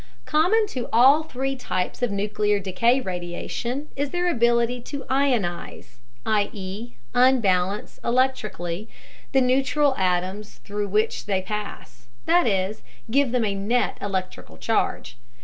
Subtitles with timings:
[0.25, 6.93] Common to all three types of nuclear decay radiation is their ability to ionize (i.e.,
[7.13, 8.89] unbalance electrically)
[9.31, 15.17] the neutral atoms through which they pass, that is, give them a net electrical charge.